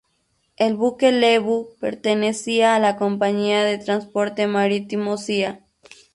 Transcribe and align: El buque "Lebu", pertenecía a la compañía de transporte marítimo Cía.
El 0.57 0.73
buque 0.77 1.11
"Lebu", 1.11 1.75
pertenecía 1.79 2.73
a 2.75 2.79
la 2.79 2.97
compañía 2.97 3.63
de 3.63 3.77
transporte 3.77 4.47
marítimo 4.47 5.15
Cía. 5.19 5.63